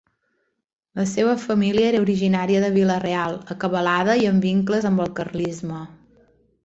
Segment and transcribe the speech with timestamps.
[0.99, 5.85] La seva família era originària de Vila-real, acabalada i amb vincles amb el carlisme.